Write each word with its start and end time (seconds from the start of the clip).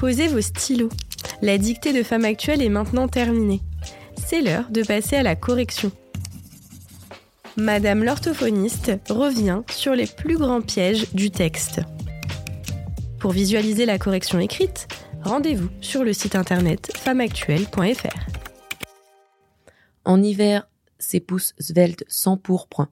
Posez 0.00 0.28
vos 0.28 0.40
stylos. 0.40 0.88
La 1.42 1.58
dictée 1.58 1.92
de 1.92 2.02
Femme 2.02 2.24
Actuelle 2.24 2.62
est 2.62 2.70
maintenant 2.70 3.06
terminée. 3.06 3.60
C'est 4.16 4.40
l'heure 4.40 4.70
de 4.70 4.82
passer 4.82 5.16
à 5.16 5.22
la 5.22 5.36
correction. 5.36 5.92
Madame 7.58 8.02
l'orthophoniste 8.02 8.92
revient 9.10 9.60
sur 9.70 9.94
les 9.94 10.06
plus 10.06 10.38
grands 10.38 10.62
pièges 10.62 11.12
du 11.12 11.30
texte. 11.30 11.82
Pour 13.18 13.32
visualiser 13.32 13.84
la 13.84 13.98
correction 13.98 14.38
écrite, 14.38 14.88
rendez-vous 15.22 15.68
sur 15.82 16.02
le 16.02 16.14
site 16.14 16.34
internet 16.34 16.90
femmeactuelle.fr. 16.96 18.16
En 20.06 20.22
hiver, 20.22 20.66
ces 20.98 21.20
pousses 21.20 21.54
sveltes 21.58 22.04
sans 22.08 22.38
pourpre, 22.38 22.88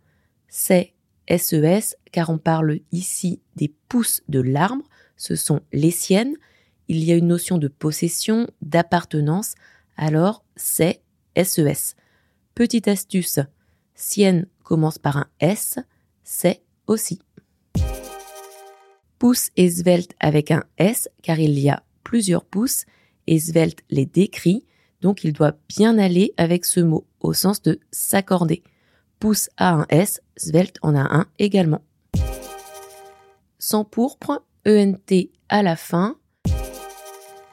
c'est 0.47 0.93
SES, 1.27 1.97
car 2.13 2.29
on 2.29 2.37
parle 2.37 2.81
ici 2.93 3.41
des 3.57 3.73
pousses 3.89 4.23
de 4.29 4.43
l'arbre, 4.43 4.85
ce 5.17 5.37
sont 5.37 5.63
les 5.73 5.91
siennes. 5.91 6.37
Il 6.89 7.05
y 7.05 7.13
a 7.13 7.17
une 7.17 7.27
notion 7.27 7.59
de 7.59 7.69
possession, 7.69 8.49
d'appartenance, 8.63 9.55
alors 9.99 10.43
c'est 10.57 11.03
SES. 11.37 11.95
Petite 12.55 12.89
astuce, 12.89 13.41
sienne 13.95 14.47
commence 14.65 14.99
par 14.99 15.19
un 15.19 15.27
S, 15.39 15.79
c'est 16.25 16.63
aussi. 16.87 17.21
Pouce 19.19 19.51
et 19.57 19.71
svelte 19.71 20.15
avec 20.19 20.51
un 20.51 20.65
S, 20.79 21.11
car 21.23 21.39
il 21.39 21.59
y 21.59 21.69
a 21.69 21.83
plusieurs 22.05 22.45
pouces, 22.45 22.87
et 23.27 23.39
svelte 23.39 23.81
les 23.91 24.07
décrit, 24.07 24.65
donc 25.03 25.25
il 25.25 25.35
doit 25.35 25.59
bien 25.69 25.99
aller 25.99 26.33
avec 26.39 26.65
ce 26.65 26.81
mot, 26.81 27.07
au 27.21 27.35
sens 27.35 27.61
de 27.61 27.81
s'accorder. 27.91 28.63
Pouce 29.19 29.51
a 29.59 29.75
un 29.75 29.87
S, 29.91 30.23
svelte 30.37 30.79
en 30.81 30.95
a 30.95 31.03
un 31.03 31.27
également. 31.39 31.83
Sans 33.59 33.85
pourpre, 33.85 34.43
ENT 34.67 35.29
à 35.51 35.63
la 35.63 35.77
fin, 35.77 36.17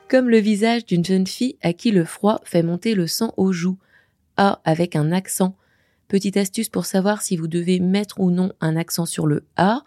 comme 0.10 0.30
le 0.30 0.38
visage 0.38 0.86
d'une 0.86 1.04
jeune 1.04 1.28
fille 1.28 1.58
à 1.62 1.74
qui 1.74 1.92
le 1.92 2.06
froid 2.06 2.42
fait 2.44 2.64
monter 2.64 2.96
le 2.96 3.08
sang 3.08 3.34
aux 3.38 3.52
joues. 3.52 3.78
A 4.38 4.62
avec 4.66 4.96
un 4.96 5.12
accent. 5.12 5.56
Petite 6.08 6.38
astuce 6.38 6.70
pour 6.70 6.86
savoir 6.86 7.22
si 7.22 7.38
vous 7.38 7.48
devez 7.48 7.80
mettre 7.80 8.20
ou 8.20 8.32
non 8.32 8.52
un 8.60 8.76
accent 8.76 9.06
sur 9.06 9.28
le 9.28 9.46
A, 9.56 9.84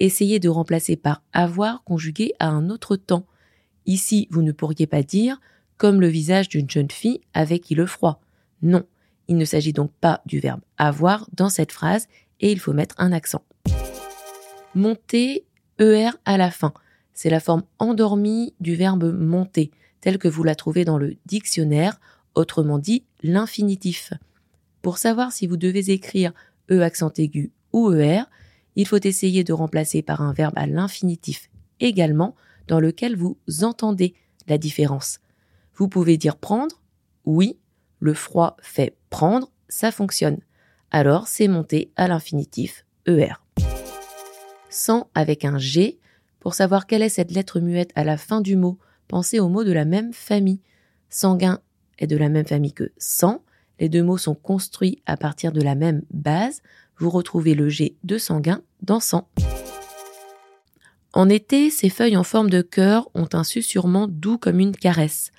essayez 0.00 0.40
de 0.40 0.48
remplacer 0.48 0.96
par 0.96 1.22
avoir 1.32 1.84
conjugué 1.84 2.32
à 2.40 2.48
un 2.48 2.68
autre 2.68 2.96
temps. 2.96 3.26
Ici, 3.86 4.26
vous 4.30 4.42
ne 4.42 4.52
pourriez 4.52 4.86
pas 4.86 5.02
dire 5.02 5.40
comme 5.78 6.00
le 6.00 6.08
visage 6.08 6.48
d'une 6.48 6.68
jeune 6.68 6.90
fille 6.90 7.20
avec 7.32 7.62
qui 7.62 7.74
le 7.74 7.86
froid. 7.86 8.20
Non, 8.60 8.84
il 9.28 9.36
ne 9.36 9.44
s'agit 9.44 9.72
donc 9.72 9.92
pas 10.00 10.20
du 10.26 10.40
verbe 10.40 10.60
avoir 10.78 11.28
dans 11.32 11.48
cette 11.48 11.72
phrase 11.72 12.08
et 12.40 12.52
il 12.52 12.58
faut 12.58 12.72
mettre 12.72 12.94
un 12.98 13.12
accent. 13.12 13.44
Monter, 14.74 15.44
ER 15.78 16.10
à 16.24 16.36
la 16.36 16.50
fin. 16.50 16.72
C'est 17.14 17.30
la 17.30 17.40
forme 17.40 17.62
endormie 17.78 18.54
du 18.60 18.74
verbe 18.74 19.12
monter, 19.12 19.70
tel 20.00 20.18
que 20.18 20.28
vous 20.28 20.44
la 20.44 20.54
trouvez 20.54 20.84
dans 20.84 20.98
le 20.98 21.16
dictionnaire, 21.26 22.00
autrement 22.34 22.78
dit 22.78 23.04
l'infinitif. 23.22 24.12
Pour 24.80 24.98
savoir 24.98 25.32
si 25.32 25.46
vous 25.46 25.56
devez 25.56 25.90
écrire 25.90 26.32
E 26.70 26.80
accent 26.80 27.12
aigu 27.16 27.52
ou 27.72 27.92
ER, 27.92 28.22
il 28.76 28.86
faut 28.86 29.00
essayer 29.02 29.44
de 29.44 29.52
remplacer 29.52 30.02
par 30.02 30.22
un 30.22 30.32
verbe 30.32 30.54
à 30.56 30.66
l'infinitif 30.66 31.50
également 31.80 32.34
dans 32.68 32.80
lequel 32.80 33.16
vous 33.16 33.36
entendez 33.62 34.14
la 34.48 34.58
différence. 34.58 35.20
Vous 35.74 35.88
pouvez 35.88 36.16
dire 36.16 36.36
prendre, 36.36 36.80
oui, 37.24 37.58
le 37.98 38.14
froid 38.14 38.56
fait 38.60 38.96
prendre, 39.10 39.50
ça 39.68 39.92
fonctionne. 39.92 40.38
Alors 40.90 41.28
c'est 41.28 41.48
monter 41.48 41.92
à 41.96 42.08
l'infinitif 42.08 42.84
ER. 43.06 43.34
Sans 44.70 45.10
avec 45.14 45.44
un 45.44 45.58
G, 45.58 45.98
pour 46.42 46.54
savoir 46.54 46.88
quelle 46.88 47.02
est 47.02 47.08
cette 47.08 47.30
lettre 47.30 47.60
muette 47.60 47.92
à 47.94 48.02
la 48.02 48.16
fin 48.16 48.40
du 48.40 48.56
mot, 48.56 48.76
pensez 49.06 49.38
au 49.38 49.48
mot 49.48 49.62
de 49.62 49.70
la 49.70 49.84
même 49.84 50.12
famille. 50.12 50.60
Sanguin 51.08 51.60
est 52.00 52.08
de 52.08 52.16
la 52.16 52.28
même 52.28 52.44
famille 52.44 52.72
que 52.72 52.90
sang. 52.98 53.44
Les 53.78 53.88
deux 53.88 54.02
mots 54.02 54.18
sont 54.18 54.34
construits 54.34 55.00
à 55.06 55.16
partir 55.16 55.52
de 55.52 55.60
la 55.62 55.76
même 55.76 56.02
base. 56.10 56.60
Vous 56.98 57.10
retrouvez 57.10 57.54
le 57.54 57.68
G 57.68 57.96
de 58.02 58.18
sanguin 58.18 58.60
dans 58.80 58.98
sang. 58.98 59.28
En 61.12 61.28
été, 61.28 61.70
ces 61.70 61.90
feuilles 61.90 62.16
en 62.16 62.24
forme 62.24 62.50
de 62.50 62.60
cœur 62.60 63.08
ont 63.14 63.28
un 63.34 63.44
susurrement 63.44 64.08
doux 64.08 64.36
comme 64.36 64.58
une 64.58 64.74
caresse. 64.74 65.30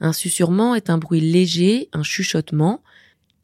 Un 0.00 0.14
susurrement 0.14 0.74
est 0.74 0.88
un 0.88 0.96
bruit 0.96 1.20
léger, 1.20 1.90
un 1.92 2.02
chuchotement. 2.02 2.82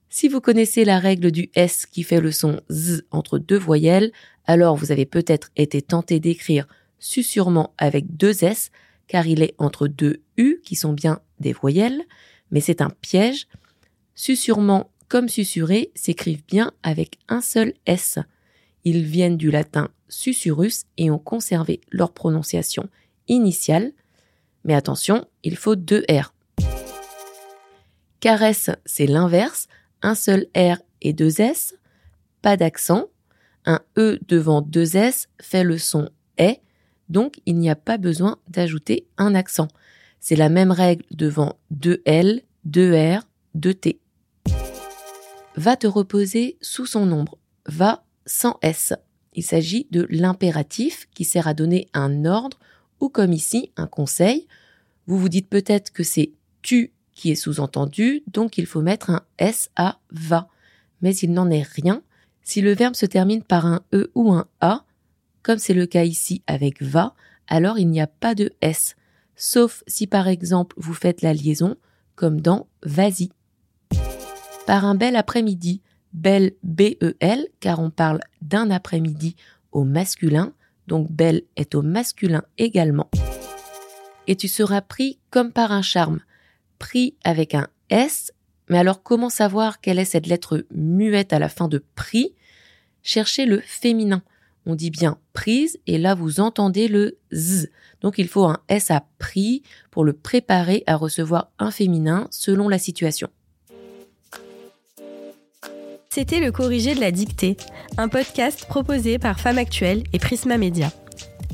Si 0.08 0.28
vous 0.28 0.40
connaissez 0.40 0.86
la 0.86 0.98
règle 0.98 1.30
du 1.30 1.50
S 1.56 1.84
qui 1.84 2.04
fait 2.04 2.22
le 2.22 2.32
son 2.32 2.62
Z 2.70 3.02
entre 3.10 3.38
deux 3.38 3.58
voyelles, 3.58 4.12
alors 4.46 4.76
vous 4.76 4.92
avez 4.92 5.04
peut-être 5.04 5.50
été 5.56 5.82
tenté 5.82 6.18
d'écrire 6.18 6.66
susurrement 7.02 7.74
avec 7.76 8.16
deux 8.16 8.44
S, 8.44 8.70
car 9.08 9.26
il 9.26 9.42
est 9.42 9.54
entre 9.58 9.88
deux 9.88 10.22
U 10.38 10.60
qui 10.64 10.76
sont 10.76 10.92
bien 10.92 11.20
des 11.40 11.52
voyelles, 11.52 12.02
mais 12.50 12.60
c'est 12.60 12.80
un 12.80 12.90
piège. 12.90 13.48
Susurrement 14.14 14.90
comme 15.08 15.28
susurré 15.28 15.90
s'écrivent 15.94 16.46
bien 16.46 16.72
avec 16.82 17.18
un 17.28 17.42
seul 17.42 17.74
S. 17.84 18.18
Ils 18.84 19.02
viennent 19.02 19.36
du 19.36 19.50
latin 19.50 19.90
susurrus 20.08 20.84
et 20.96 21.10
ont 21.10 21.18
conservé 21.18 21.80
leur 21.90 22.12
prononciation 22.12 22.88
initiale. 23.28 23.92
Mais 24.64 24.74
attention, 24.74 25.26
il 25.42 25.56
faut 25.56 25.76
deux 25.76 26.04
R. 26.08 26.32
Caresse, 28.20 28.70
c'est 28.86 29.06
l'inverse, 29.06 29.66
un 30.02 30.14
seul 30.14 30.46
R 30.56 30.76
et 31.00 31.12
deux 31.12 31.40
S, 31.40 31.74
pas 32.40 32.56
d'accent. 32.56 33.08
Un 33.64 33.80
E 33.98 34.18
devant 34.28 34.62
deux 34.62 34.96
S 34.96 35.28
fait 35.40 35.64
le 35.64 35.78
son 35.78 36.08
est, 36.36 36.60
donc 37.12 37.40
il 37.46 37.56
n'y 37.58 37.70
a 37.70 37.76
pas 37.76 37.98
besoin 37.98 38.38
d'ajouter 38.48 39.06
un 39.18 39.34
accent. 39.36 39.68
C'est 40.18 40.36
la 40.36 40.48
même 40.48 40.72
règle 40.72 41.04
devant 41.12 41.58
deux 41.70 42.02
L, 42.04 42.42
deux 42.64 42.94
R, 42.96 43.22
deux 43.54 43.74
T. 43.74 44.00
Va 45.56 45.76
te 45.76 45.86
reposer 45.86 46.56
sous 46.60 46.86
son 46.86 47.12
ombre. 47.12 47.38
Va 47.66 48.04
sans 48.26 48.58
S. 48.62 48.94
Il 49.34 49.42
s'agit 49.42 49.86
de 49.90 50.06
l'impératif 50.10 51.08
qui 51.14 51.24
sert 51.24 51.46
à 51.46 51.54
donner 51.54 51.88
un 51.92 52.24
ordre 52.24 52.58
ou 53.00 53.08
comme 53.08 53.32
ici 53.32 53.72
un 53.76 53.86
conseil. 53.86 54.46
Vous 55.06 55.18
vous 55.18 55.28
dites 55.28 55.48
peut-être 55.48 55.92
que 55.92 56.02
c'est 56.02 56.32
tu 56.62 56.92
qui 57.14 57.30
est 57.30 57.36
sous-entendu, 57.36 58.22
donc 58.26 58.56
il 58.56 58.66
faut 58.66 58.80
mettre 58.80 59.10
un 59.10 59.22
S 59.38 59.70
à 59.76 59.98
va. 60.10 60.48
Mais 61.02 61.14
il 61.16 61.32
n'en 61.32 61.50
est 61.50 61.62
rien. 61.62 62.02
Si 62.42 62.60
le 62.60 62.72
verbe 62.74 62.94
se 62.94 63.06
termine 63.06 63.42
par 63.42 63.66
un 63.66 63.82
E 63.92 64.10
ou 64.14 64.32
un 64.32 64.46
A, 64.60 64.84
comme 65.42 65.58
c'est 65.58 65.74
le 65.74 65.86
cas 65.86 66.04
ici 66.04 66.42
avec 66.46 66.82
va, 66.82 67.14
alors 67.48 67.78
il 67.78 67.88
n'y 67.88 68.00
a 68.00 68.06
pas 68.06 68.34
de 68.34 68.50
S, 68.60 68.96
sauf 69.36 69.82
si 69.86 70.06
par 70.06 70.28
exemple 70.28 70.74
vous 70.78 70.94
faites 70.94 71.22
la 71.22 71.34
liaison, 71.34 71.76
comme 72.14 72.40
dans 72.40 72.68
vas-y. 72.82 73.30
Par 74.66 74.84
un 74.84 74.94
bel 74.94 75.16
après-midi, 75.16 75.82
belle 76.12 76.52
B-E-L, 76.62 77.48
car 77.60 77.80
on 77.80 77.90
parle 77.90 78.20
d'un 78.40 78.70
après-midi 78.70 79.36
au 79.72 79.84
masculin, 79.84 80.52
donc 80.86 81.10
belle 81.10 81.42
est 81.56 81.74
au 81.74 81.82
masculin 81.82 82.42
également. 82.58 83.10
Et 84.26 84.36
tu 84.36 84.48
seras 84.48 84.82
pris 84.82 85.18
comme 85.30 85.52
par 85.52 85.72
un 85.72 85.82
charme, 85.82 86.20
pris 86.78 87.16
avec 87.24 87.54
un 87.54 87.66
S, 87.90 88.32
mais 88.68 88.78
alors 88.78 89.02
comment 89.02 89.30
savoir 89.30 89.80
quelle 89.80 89.98
est 89.98 90.04
cette 90.04 90.26
lettre 90.26 90.64
muette 90.74 91.32
à 91.32 91.38
la 91.38 91.48
fin 91.48 91.68
de 91.68 91.84
prix 91.94 92.34
Cherchez 93.02 93.46
le 93.46 93.60
féminin. 93.60 94.22
On 94.66 94.74
dit 94.74 94.90
bien 94.90 95.18
prise 95.32 95.78
et 95.86 95.98
là 95.98 96.14
vous 96.14 96.40
entendez 96.40 96.88
le 96.88 97.18
Z. 97.32 97.68
Donc 98.00 98.18
il 98.18 98.28
faut 98.28 98.44
un 98.44 98.58
S 98.68 98.90
à 98.90 99.04
prix 99.18 99.62
pour 99.90 100.04
le 100.04 100.12
préparer 100.12 100.84
à 100.86 100.96
recevoir 100.96 101.50
un 101.58 101.70
féminin 101.70 102.28
selon 102.30 102.68
la 102.68 102.78
situation. 102.78 103.28
C'était 106.10 106.40
le 106.40 106.52
corrigé 106.52 106.94
de 106.94 107.00
la 107.00 107.10
dictée, 107.10 107.56
un 107.96 108.08
podcast 108.08 108.66
proposé 108.66 109.18
par 109.18 109.40
Femme 109.40 109.56
Actuelle 109.56 110.04
et 110.12 110.18
Prisma 110.18 110.58
Media. 110.58 110.92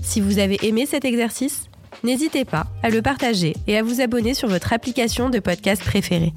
Si 0.02 0.20
vous 0.20 0.40
avez 0.40 0.58
aimé 0.62 0.84
cet 0.84 1.04
exercice, 1.04 1.66
n'hésitez 2.02 2.44
pas 2.44 2.66
à 2.82 2.90
le 2.90 3.00
partager 3.00 3.54
et 3.68 3.76
à 3.78 3.84
vous 3.84 4.00
abonner 4.00 4.34
sur 4.34 4.48
votre 4.48 4.72
application 4.72 5.30
de 5.30 5.38
podcast 5.38 5.82
préférée. 5.84 6.32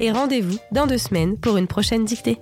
Et 0.00 0.10
rendez-vous 0.10 0.58
dans 0.72 0.88
deux 0.88 0.98
semaines 0.98 1.38
pour 1.38 1.56
une 1.56 1.68
prochaine 1.68 2.04
dictée. 2.04 2.38